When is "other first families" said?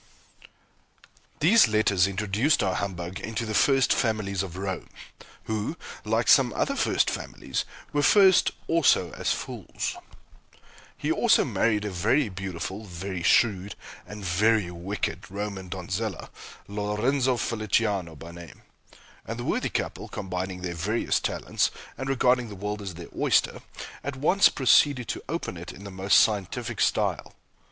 6.53-7.65